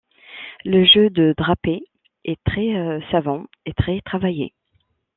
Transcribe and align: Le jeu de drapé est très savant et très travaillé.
Le 0.65 0.83
jeu 0.83 1.11
de 1.11 1.35
drapé 1.37 1.81
est 2.25 2.43
très 2.43 2.71
savant 3.11 3.45
et 3.67 3.73
très 3.75 4.01
travaillé. 4.01 4.55